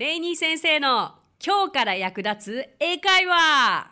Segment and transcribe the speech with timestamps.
[0.00, 1.12] レイニー先生の
[1.44, 3.90] 今日から役立つ英会話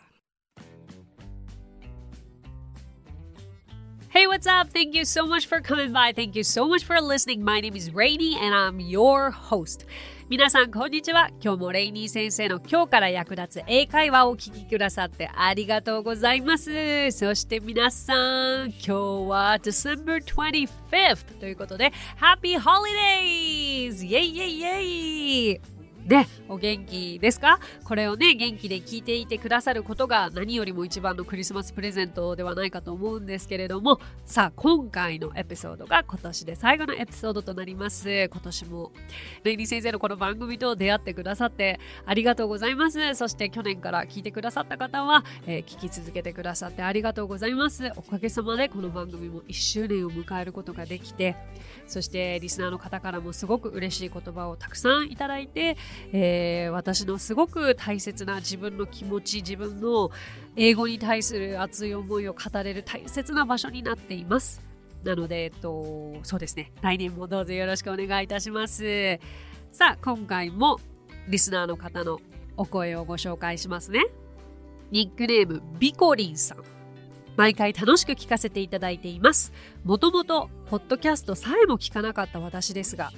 [4.08, 4.72] Hey, what's up?
[4.72, 6.14] Thank you so much for coming by.
[6.14, 7.44] Thank you so much for listening.
[7.44, 9.86] My name is Rainy and I'm your host.
[10.30, 11.29] 皆さん、こんにちは。
[11.44, 17.12] 今日もレイニー先生の今日から役立つ英会話をお聞きくださってありがとうございます。
[17.12, 18.93] そして皆さん、今日
[19.29, 24.06] は December 25th ということで、Happy Holidays!
[24.06, 25.77] イェイイェイイェイ
[26.09, 27.61] ね、お元気ですか？
[27.84, 38.09] これをね、元気で聞いていてくださることが何よりも一番のクリスマスプレゼントではないかと思うんですけれども、さあ、今回のエピソードが今年で最後のエピソードとなります。
[38.09, 38.91] 今年も、
[39.45, 43.15] レイニー先生のこの番組と出会ってくださってありがとうございます。
[43.15, 47.93] そして去年から聞いてくださった方は、えー、聞き続けてくださってありがとうございます。
[47.97, 51.37] おかげさまでこの番組も1周年を迎えることができて、
[51.87, 55.77] そしてリスナーの方からもすごく嬉しい言葉をたくさんいただいて、
[56.12, 60.10] えー、私のすごく大切な自分の気持ち自分の
[60.57, 64.62] 英語に対する熱い思いを語れる大切な場所になっています。
[65.04, 66.72] なので、えっと、そうですね。
[66.82, 69.19] 来年もどうぞよろしくお願いいたします。
[69.72, 70.80] さあ今回も
[71.28, 72.20] リスナーの方の
[72.56, 74.06] お声をご紹介しますね。
[74.91, 76.78] ニックネームビコリンさん。
[77.36, 79.52] 毎回楽しく聞かせていただいています。
[79.84, 83.12] もともと、ポッドキャストさえも聞かなかった私ですが、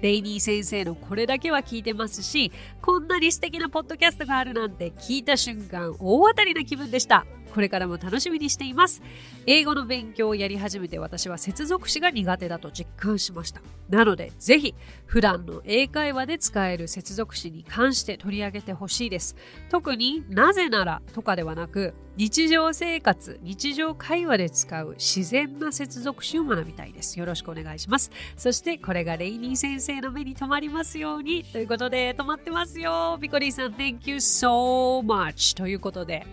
[0.00, 7.26] レイニー先生のこれだけは聞いてますし、こんなに素敵なポッドキャストがあるなんて聞いた瞬間、大当たりな気分でした。
[7.54, 9.02] これからも楽しみにしています。
[9.46, 13.60] 英語の勉強をやり始めて私は接続詞が苦手だと実感しました。
[13.88, 14.74] なので、ぜひ、
[15.06, 19.36] 普段の英会話で使える接続詞に関して取り上げてほしいです。
[19.70, 27.16] 特になぜならとかではなく、日常生活、日常会話で使う自然な接続詞を学びたいです。
[27.18, 28.10] よろしくお願いします。
[28.36, 33.18] そしてこれがレイニー先生の目に留まりますようにということで止まってますよ。
[33.20, 36.26] ピコリーさん、Thank you so much ということで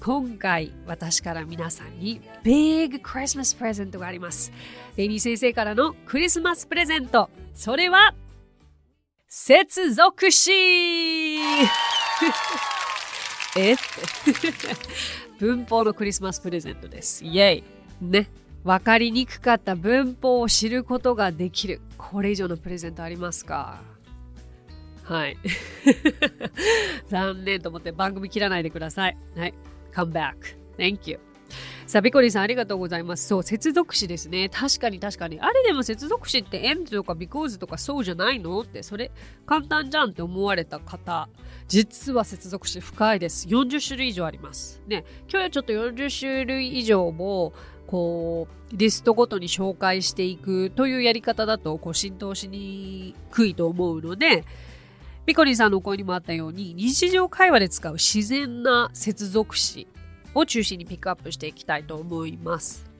[0.00, 0.47] 今回
[0.86, 4.50] 私から皆さんに Big Christmas プレゼントがあります。
[4.96, 7.30] レイニー先生からのクリスマスプレゼント。
[7.54, 8.14] それは
[9.28, 10.50] 接続詞
[13.56, 13.76] え？
[15.38, 17.24] 文法のクリスマスプレゼントです。
[17.24, 17.64] イェイ
[18.00, 18.30] ね。
[18.64, 21.80] わかりにくかった文法を知ることができる。
[21.96, 23.80] これ以上のプレゼントありますか？
[25.04, 25.36] はい。
[27.08, 29.16] 残念と思って番組切らないでください。
[29.36, 29.54] はい。
[29.94, 30.34] Come back.
[30.76, 31.20] Thank you.
[31.86, 33.26] さあ、ビコリさんありがとうございます。
[33.26, 34.50] そう、接続詞ですね。
[34.50, 35.40] 確かに確かに。
[35.40, 38.60] あれでも接続詞って end とか because とかそうじゃないの？
[38.60, 39.10] って、それ
[39.46, 41.30] 簡単じゃんって思われた方、
[41.66, 43.48] 実は接続詞深いです。
[43.48, 44.82] 40種類以上あります。
[44.86, 47.54] ね、今日はちょっと40種類以上も、
[47.86, 54.44] こう、リストごとに紹介していくというやり方だと、こう、浸透しにくいと思うので、
[55.28, 59.86] ピコリンさんの声にもあったように、日常会話で使う自然な接続詞
[60.34, 62.90] を中心にピックアップしていきたいと思います。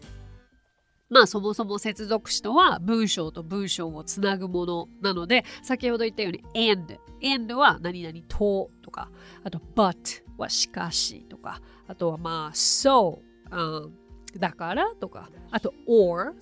[1.09, 9.09] まあそもそも接続詞とは文章と文章をつなぐものなので先ほど言ったように and and は何々ととか
[9.43, 13.91] あと but はしかしとかあとはまあ so、um,
[14.37, 16.35] だからとかあと or、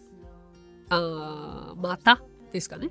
[0.91, 2.21] uh, また
[2.53, 2.91] ですかね。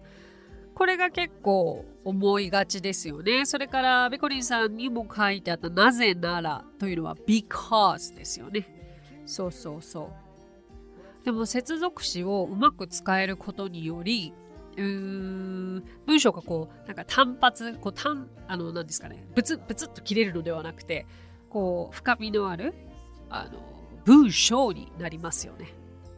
[0.76, 3.46] これが結構思いがちですよね。
[3.46, 8.68] それからベコリンさんにも書いてあったなぜならというのは because ですよね。
[9.26, 10.12] そうそうそ
[11.22, 11.26] う。
[11.26, 14.34] でも接続詞をうまく使えることにより、
[14.78, 21.08] うーん文章がこう、なんか単発、こう単、あの、何ですかね、ブツブツっと切れるのではなくて、
[21.50, 22.74] こう、深みのある、
[23.30, 23.60] あの、
[24.04, 25.74] 文章になりますよね。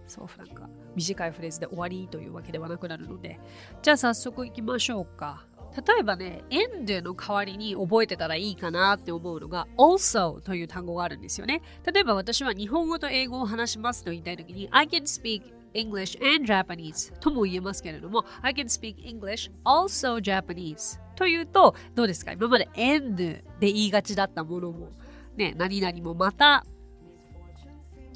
[0.07, 0.67] そう、なんか。
[0.97, 3.39] 短いフレーズで終わりというわけではなくなるので、
[3.81, 5.45] じゃあ早速いきましょうか。
[5.87, 11.61] 例えばね、end の代わりに覚えてたらいいかなって思うのが also という単語があるんですよね。
[11.85, 22.31] 例えば私は日本語と英語を話しますと言いたいときに I can speak English and Japanese とも言えますけれども I can speak English also Japanese というとどうですか？
[22.31, 24.89] 今まで end で言いがちだったものも
[25.35, 26.65] ね、何々もまた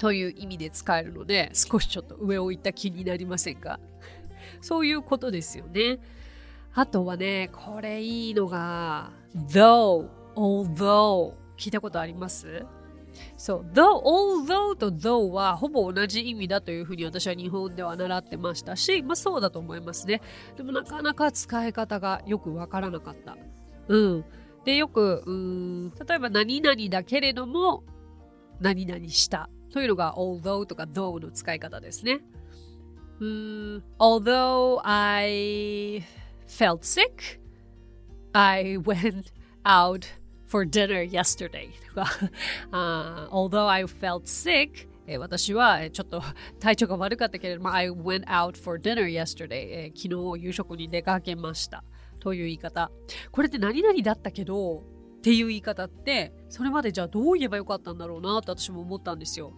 [0.02, 3.78] という意味で使えるので少しちょっと上を行った気になりませんか？
[4.60, 6.00] そういうことですよね。
[6.74, 12.66] あとはね、これいいのが though, although 聞いたことあります？
[13.36, 20.20] そう、though, although と though はほぼ同じ意味だというふうに私は日本では習ってましたし、まあそうだと思いますね。
[20.56, 23.36] でもなかなか使い方がよくわからなかった。
[23.86, 24.24] うん。
[24.64, 27.84] で、よく、うん、例えば何々だけれども、
[28.60, 32.20] 何々したというのが although とか though の使い方ですね。
[33.20, 36.02] うん although I
[36.46, 37.40] felt sick
[38.32, 39.32] I went
[39.64, 40.06] out
[40.46, 42.06] for dinner yesterday とか、
[42.72, 44.86] uh, although I felt sick、
[45.18, 46.22] 私はちょっと
[46.60, 51.84] 体調が悪かったけれども、I went out for dinner yesterday、昨日夕食に出かけました
[52.20, 52.90] という言い方。
[53.30, 54.82] これって何々だったけど
[55.22, 59.52] っていう言い方って、それまでじゃあどう言えばよかったんだろうなって私も思ったんですよ。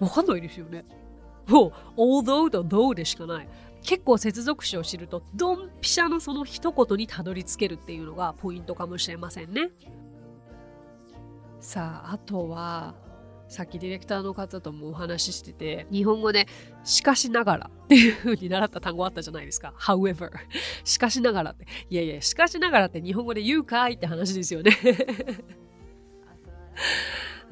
[0.00, 0.84] わかんないですよね。
[1.46, 3.48] もう、although と though でしかない。
[3.84, 9.70] 結構接続詞を知ると、ドンピシャのその一言にたどり着けるっていうのがポイントかもしれませんね。
[11.60, 12.96] さあ、あとは、
[13.52, 16.48] さっきディレクターの方ともお話ししてて、日本語で、
[16.84, 19.74] しかしながらっていう風に習った単語あったじゃないですか。
[19.78, 20.30] however。
[20.84, 21.66] しかしながらって。
[21.90, 24.72] いやいや、しかしながらって日本語で言うかいって話ですよね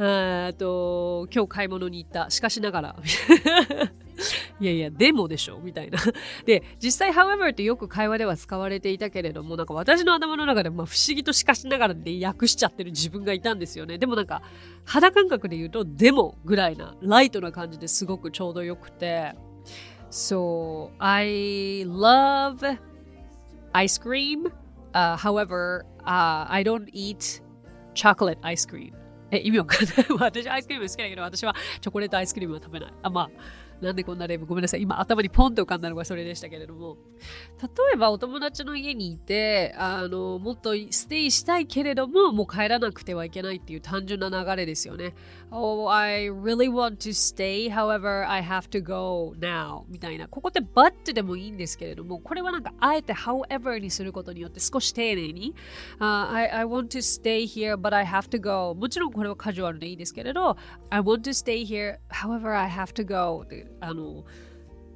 [0.01, 2.31] あと、今日買い物に行った。
[2.31, 2.97] しかしながら。
[4.61, 5.99] いやいや、でもでしょみたいな。
[6.45, 13.97] で、実際、however ってよく会話では使われていたけれども、なんか私の頭の中でまあ不思議としかしながらで訳しちゃってる自分がいたんですよね。
[13.97, 14.43] でもなんか、
[14.85, 19.35] 肌感覚で言うと、でもぐらいな、ライトな感じですごくちょうどよくて。
[20.11, 22.79] So, I love
[23.73, 24.53] ice cream.
[24.93, 27.41] Uh, however, uh, I don't eat
[27.95, 28.93] chocolate ice cream.
[29.31, 29.95] え、意味わかんない。
[30.19, 32.93] 私アイスクリーム好きだけど、私はチョコレートアイスクリームは食べない。
[33.03, 33.31] あ、まあ、
[33.81, 34.83] なんでこんな例文ごめんなさい。
[34.83, 36.97] 今頭にポンと浮かんだのがそれでしたけれども。
[37.61, 45.15] 例えばお友達の家にいて、あの、もっとステイしたいけれども、もう帰らなくてはいけないっていう単純な流れですよね。
[45.51, 50.29] Oh, I really want to stay, however, I have to go now みたいな。
[50.29, 55.55] ここって but でもいいんですけれども、これはなんかあえて however にすることによって少し丁寧に、
[55.99, 60.57] uh, I, I want to stay here, but I have to go もちろんこれはカジュアルでいいですけれど、
[60.91, 63.45] I want to stay here, however, I have to go
[63.81, 64.25] あの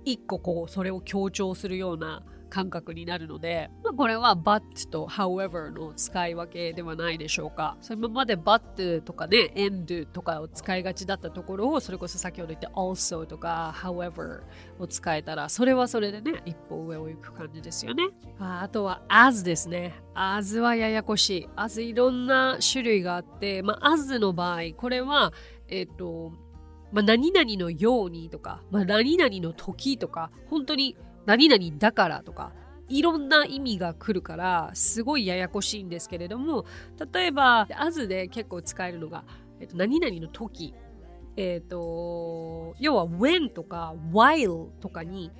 [0.04, 2.24] 一個こうそれを強調するような
[2.54, 7.76] 感覚になるので、まあ、これは but と however の使い分けではないでしょうか。
[7.80, 14.42] それ今まで but とかね、and とかを使いがちだったところを、それこそ先ほど言った also とか however
[14.78, 18.04] を使えたら、それはそれでね、一歩上を行く感じですよね。
[18.38, 19.92] ああとは as ですね。
[20.14, 21.48] as はややこしい。
[21.56, 25.32] as いろんな種類があって、まあ、as の場合、これは、
[25.66, 26.32] えっ、と、
[26.94, 30.96] まあ、何々のようにとか、まあ、何々の時とか、本当に
[31.26, 32.52] 何々だからとか、
[32.88, 36.66] いろんな意味が来るから、すごいややこしいんですけれども、
[37.12, 39.24] 例えば、as で結構使えるのが、
[39.58, 40.72] えっと、何々の時、
[41.36, 45.32] えっ、ー、と、要は when とか while とかに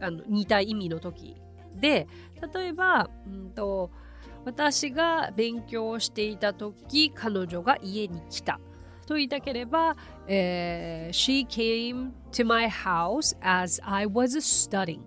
[0.00, 1.36] あの似た意味の時
[1.74, 2.06] で、
[2.54, 3.90] 例えば、うんと、
[4.44, 8.60] 私が勉強していた時、彼女が家に来た。
[9.08, 9.96] と言いたければ、
[10.26, 15.00] えー、She came to my house as I was studying.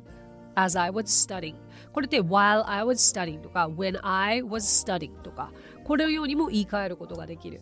[0.55, 1.55] As I was studying.
[1.93, 5.51] これで while I was studying とか when I was studying とか
[5.83, 7.61] これのようにも言い換えることができる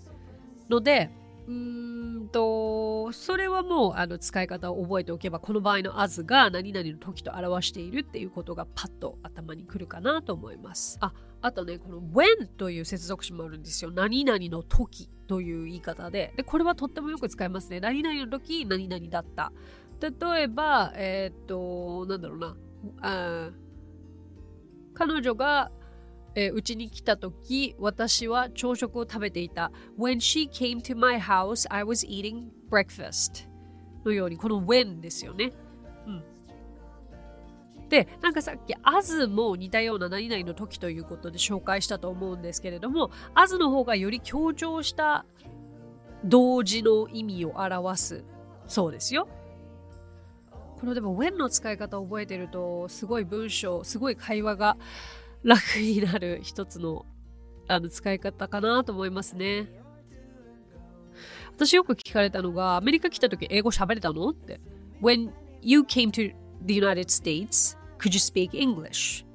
[0.69, 1.09] ので
[1.49, 11.11] うんとそれはもうあの使い方を覚えておけばこの場合の as が何々の時と表しているっていうことがパッと頭にくるかなと思いますあ
[11.41, 16.33] あとねこの when という接続詞もあるんですよ何々の時という言い方で。
[16.35, 17.79] で、これはとってもよく使いますね。
[17.79, 19.53] 何々の時、何々だった。
[20.01, 22.55] 例えば、えー、っと、なんだろうな。
[23.01, 23.51] あ
[24.95, 25.71] 彼女が
[26.35, 29.71] うち、に来た時、私は朝食を食べていた。
[29.97, 33.47] When she came to my house, I was eating breakfast.
[34.05, 35.51] のように、この when ですよね。
[36.05, 36.23] うん。
[37.89, 45.25] で、なんかさっき、as も似たような何々の時ということで紹介したと思うんですけれども、as の方がより強調した
[46.23, 48.23] 同時の意味を表す
[48.67, 49.27] そうですよ。
[50.79, 54.77] このでも when の使い方を覚えてると、すごい文章、すごい会話が
[55.43, 57.05] 楽になる一つの
[57.67, 59.69] あの使い方かなと思いますね。
[61.55, 64.59] 私よく聞かれたのが、アメリカ来た時英語喋れたのって。
[65.01, 65.31] When
[65.61, 66.33] you came to
[66.65, 69.25] the United States, Could you speak English?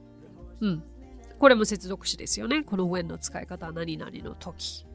[0.61, 0.83] うん。
[1.39, 2.65] これも接続詞ですよね。
[2.65, 4.87] この when の使い方は何々の時。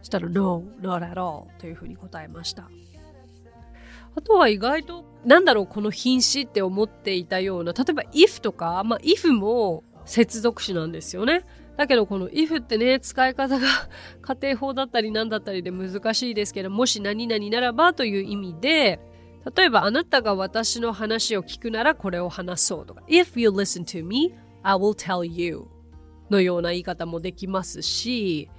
[0.00, 2.68] そしたら No, not at all というふうに答えました。
[4.16, 11.44] あとは意外と、なんだろう、この品詞って思っていたような、例えば if とか、まあ if も接続詞なんですよね。
[11.76, 13.66] だけどこの if ってね、使い方が
[14.22, 19.00] 家庭法だったり何だったりで難しいですけど、もし何々ならばという意味で、
[19.56, 25.66] 例えばあなたが私の話を聞くならこれを話そうとか If you listen to me, I will tell you
[26.28, 28.50] のような言い方もできますし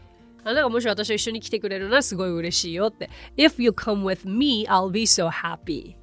[0.44, 5.96] あなたがもし私と一緒に来てくれるならすごい嬉しいよって If you come with me, I'll be so happy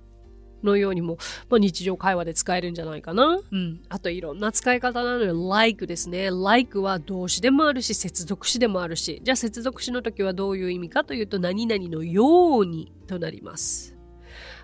[0.62, 3.40] のようにも、まあ、日常会話で使えるんじゃないかな。
[3.50, 3.80] うん。
[3.88, 6.30] あといろんな使い方なので、like ですね。
[6.30, 9.20] like は動詞でもあるし、接続詞でもあるし。
[9.22, 13.96] じゃあ接続詞の時はどういう意味かというと、何々のようにとなります。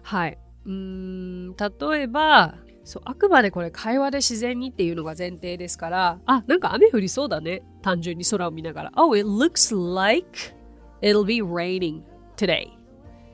[0.03, 0.39] はい。
[0.67, 7.63] うん、例えば、そう、あくまでこれ会話で自然にっていうのが前提ですから、あ、なんか雨降りそうだね。
[7.83, 8.93] 単純に空を見ながら。
[8.97, 10.55] Oh, it looks like
[11.01, 12.03] it'll be raining
[12.37, 12.69] today.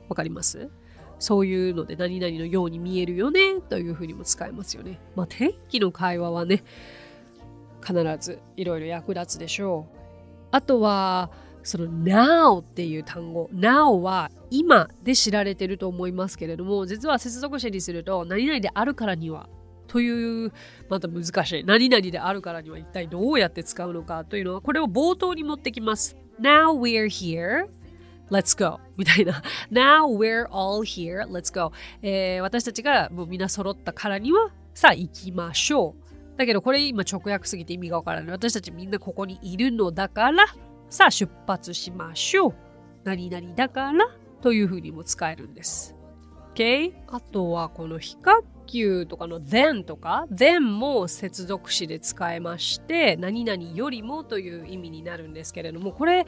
[0.07, 0.69] わかります？
[1.21, 4.99] そういうので何々のように見えるよねというふうにも使えますよね。
[5.15, 6.63] まあ天気の会話はね、
[7.85, 9.97] 必ずいろいろ役立つでしょう。
[10.51, 11.29] あとは、
[11.63, 19.47] その now っていう単語 now は今で知られてると思いますけれども実は接続詞にすると何々であるからには
[19.87, 20.51] という
[20.89, 27.67] また難しい何々であるからには一体どうやって使うのかというのはこれを冒頭に持ってきます Now we're here
[28.31, 28.79] Let's go.
[28.95, 29.43] みたいな。
[29.69, 31.27] Now we're all here.
[31.27, 35.95] Let's go、えー、私たちがもうみんな揃ったからにはさあ行きましょ
[36.35, 36.37] う。
[36.37, 38.31] だけどこれ今直訳すぎて意味がわからない。
[38.31, 40.45] 私たちみんなここにいるのだから
[40.89, 42.53] さあ出発しましょう。
[43.03, 44.07] 何々だから
[44.41, 45.93] というふうにも使えるんです。
[46.55, 46.93] OK?
[47.07, 56.25] あとはこの非課級とかの then とか then も接続詞で使えまして何々よりもという意味になるんですけれどもこれ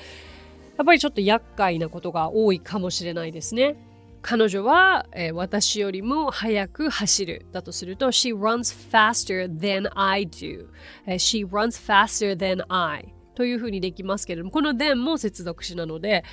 [0.77, 3.75] やっぱりちょっと厄介なことが多いかもしれないですね。
[4.23, 10.67] 彼女は、えー、私よりも速く走るだとすると She runs faster than I do、
[11.07, 16.23] She runs faster than I というふうにできますけれども、この then も接続詞なので、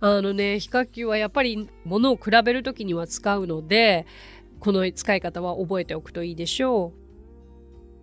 [0.00, 4.06] あのね、比較級はやっぱり物を比べるときには使うので、
[4.58, 7.06] この使い方は覚えておくといいでしょう。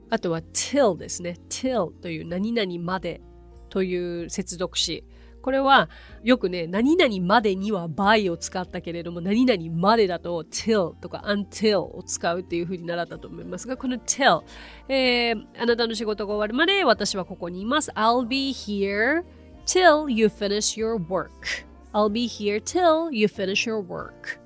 [0.09, 1.37] あとは till ですね。
[1.49, 3.21] till という何々まで
[3.69, 5.03] という接続詞。
[5.43, 5.89] これは
[6.23, 14.41] よくね、何々までには by を使ったけれども、何々までだと till とか until を使うっていうふうに習ったと思いますが、この till、
[14.87, 17.91] えー、あなたの仕事が終わるまで私はここにいます。
[17.91, 19.25] I'll be here
[19.65, 21.29] till you finish your work.
[21.93, 24.42] I'll be here till you finish your work.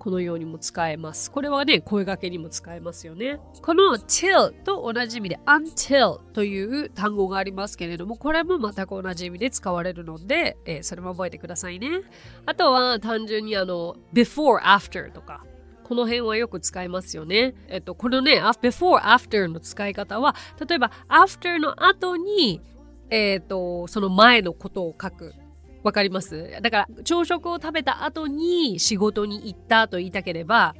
[0.00, 1.30] このようにも使えます。
[1.30, 3.38] これはね、声掛けにも使えますよね。
[3.60, 12.00] この till と同じ意味で until という単語がありますけれども、これも全く同じ意味で使われるので、えー、それも覚えてくださいね。
[12.46, 15.44] あとは単純にあの、before, after とか、
[15.84, 17.54] この辺はよく使いますよね。
[17.68, 20.34] えっと、このね、before, after の使い方は、
[20.66, 22.62] 例えば after の後に、
[23.10, 25.34] えっと、その前のことを書く
[25.82, 30.74] わかりますだから、朝食を食べた後に仕事に行ったと言いたければ、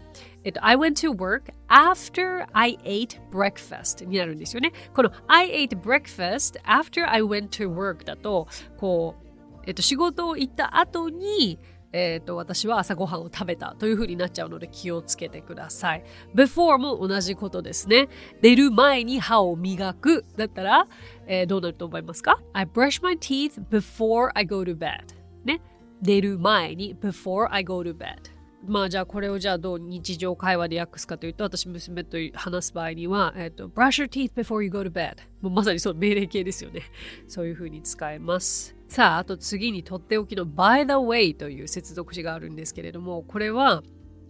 [0.44, 4.72] えっと、I went to work after I ate breakfast になるんですよね。
[4.94, 11.58] この I ate breakfast after I went to work だと、こう、えっと、仕事を行った後に、
[11.92, 16.04] えっ、ー、と、私は朝ごはんを食べたというふうになっちゃうので気をつけてください。
[16.34, 18.08] before も同じことですね。
[18.42, 20.86] 寝る前に歯を磨くだったら、
[21.26, 25.00] えー、どうなると思いますか ?I brush my teeth before I go to bed.
[25.44, 25.60] ね。
[26.02, 28.29] 寝る前に before I go to bed.
[28.66, 36.82] まあじゃあこれをじゃあどう日常会話で訳すかというと私娘と話す場合には、えっ、と brush your teeth before you go to bed もうまさにそう命令形ですよね。
[37.26, 38.76] そういうふうに使えます。
[38.88, 43.82] さああと次にとっておきの by the way という接続詞があるんですけれどもこれは、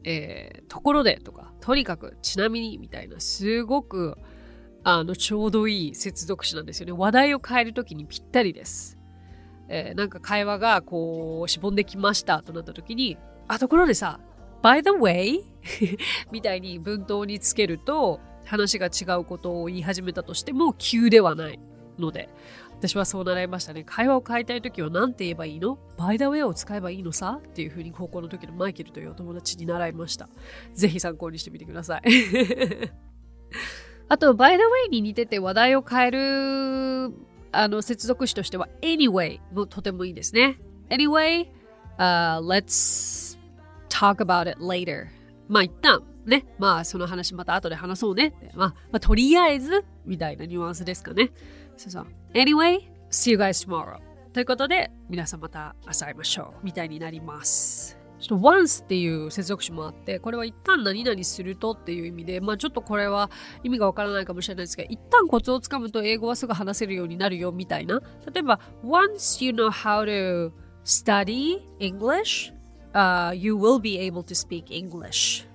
[0.04, 4.16] えー、ところでとかとにかくちなみにみたいなすごく
[4.84, 6.92] あのちょうどいい接続詞なんですよね。
[6.92, 8.96] 話題を変えるときにぴったりです。
[9.68, 13.18] えー、なんか会話がこうしぼんできましたとなった時に
[13.50, 14.20] あ、ところでさ、
[14.62, 15.40] by the way
[16.30, 21.58] みたいに文頭につけると話が違うことを言い始めたとしても急ではない
[21.98, 22.28] ので、
[22.78, 23.82] 私はそう習いましたね。
[23.84, 27.40] 会話を変えたいときは何て言えばいいの ?by the way を使えばいいのさ？
[27.44, 30.28] っていうふうに高校の時のマイケルというお友達に習いました。
[30.74, 32.02] ぜひ参考にしてみてください。
[34.08, 37.12] あと、by the way に似てて話題を変える
[37.50, 40.60] あの接続詞としては anyway もとてもいいですね。
[40.88, 41.48] anyway、
[41.98, 43.19] uh, let's
[44.00, 45.08] talk about it later.
[45.48, 51.32] まあ一旦ね、まあその話また後で話そうね、まあ、まあ、とりあえずみたいなニュアンスですかね。
[51.76, 52.06] そうそう。
[52.34, 52.80] Anyway,
[53.10, 53.98] see you guys tomorrow.
[54.32, 56.64] ということで、皆さんまた明日会いましょう。
[56.64, 57.98] みたいになります。
[58.20, 63.30] ちょっと once っていう接続詞もあって、これは一旦何々するとっていう意味で、まあちょっとこれは
[63.64, 68.00] 意味がわからないかもしれないですが、一旦コツをつかむと英語はすぐ話せるようになるよみたいな。
[68.32, 70.52] 例えば、once you know how to
[70.84, 72.52] study English,
[72.94, 75.46] uh, you will be able to speak English.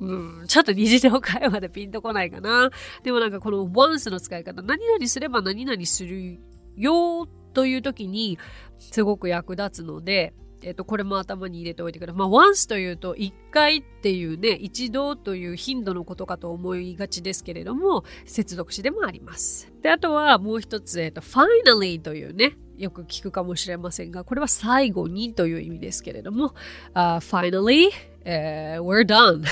[0.00, 2.70] うん、ちょっと日常会話でピンとこないかな。
[3.04, 6.40] でもなんかこの once の使い方、何々すれば何々する
[6.76, 8.38] よという時に
[8.78, 12.18] すごく役立つので、えっと、これも頭に入れておいてください。
[12.18, 19.72] まあ、once というと、一回っていうね、一度という頻度のことかと思いがちですけれども、接続詞でもあります。
[19.82, 26.52] で、あとはもう一つ、えっと、finally というね、よく聞くかもしれませんが、これは最後にという意味ですけれども、
[26.94, 27.90] uh, finally,
[28.24, 29.44] uh, we're done.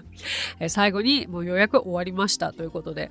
[0.68, 3.10] 最後にもうようやく終わりましたということで、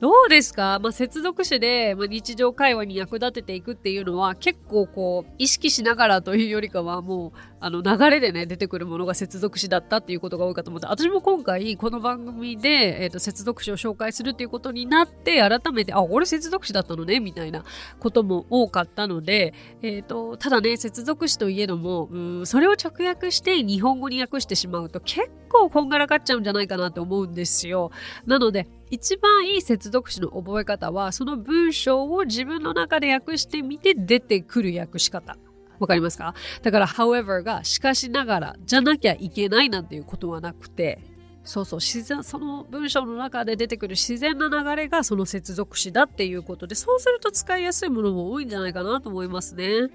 [0.00, 17.64] どうですか、まあ、接続詞で、まあ、日常会話に役立てていくっていうのは結構こう意識しながらというよりかはもうあの流れでね出てくるものが接続詞だったっていうことが多いかと思って私も今回この番組で、えーと、接続詞を紹介するっていうことになって改めてあ俺接続詞だったのねみたいな
[17.98, 19.52] ことも多かったので、
[19.82, 27.90] えーと、ただね接続詞といえどもうんそれを直訳して日本語に訳してしまうと結構こんがらがっちゃうんじゃないかなって思うんですよ。
[28.26, 35.36] なので一番いい接続詞の覚え方は、その文章を自分の中で訳してみて出てくる訳し方。
[35.78, 36.34] わかりますか？
[36.62, 40.98] だから、however がしかしながらじゃなきゃいけないなんていうことはなくて、
[41.44, 49.88] そうそう、自然、その文章の中で出てくる自然な流れがその接続詞だっていうことで、そうすると使いやすいものも多いんじゃないかなと思いますね。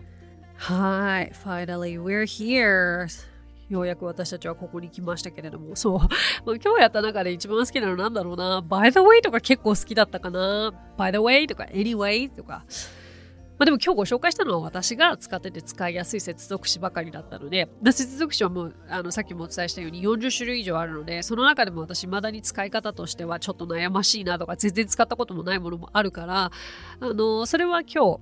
[0.56, 1.32] はい。
[1.34, 3.08] Finally, we're here.
[3.70, 6.00] ようやく私たちはここに来ましたけれども、そう。
[6.46, 8.62] 今日やった中で一番好きなのなんだろうな。
[8.62, 10.74] by the way とか結構好きだったかな。
[10.98, 12.64] by the way とか anyway とか。
[13.60, 26.52] まあ、でも今日ご紹介したのは私が使ってて使いやすい接続詞ばかりだったので、接続詞はもうあのさっきもお伝えしたように40種類以上あるので、その中でも私未だに使い方としてはちょっと悩ましいなとか、全然使ったこともないものもあるから、あ
[27.00, 28.20] のそれは今日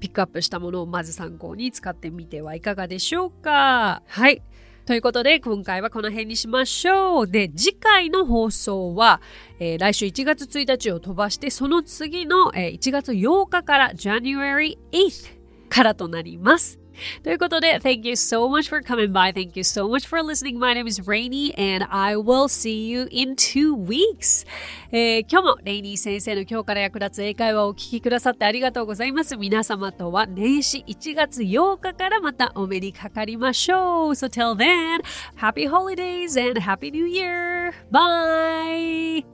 [0.00, 4.02] ピックアップしたものをまず参考に使ってみてはいかがでしょうか。
[4.06, 4.42] はい。
[4.86, 7.26] ということで、今回はこの辺にしましょう。
[7.26, 9.22] で、次回の放送は、
[9.58, 15.28] えー、来週1月1日を飛ばして、その次の、えー、1月8日から January 8th
[15.70, 16.83] からとなります。
[17.22, 19.32] ということで、Thank you so much for coming by.
[19.32, 20.58] Thank you so much for listening.
[20.58, 24.46] My name is Rainy and I will see you in two weeks.
[24.92, 29.36] えー、今日もレイニー先生の今日から役立つ英会話をお聞きくださってありがとうございます。
[29.36, 34.10] 皆様とは年始1月8日からまたお目にかかりましょう。
[34.10, 35.00] So till then,
[35.36, 37.72] happy holidays and happy new year!
[37.90, 39.33] Bye!